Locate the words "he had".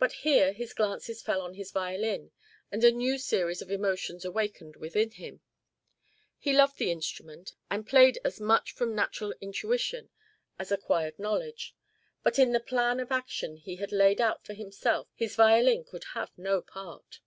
13.58-13.92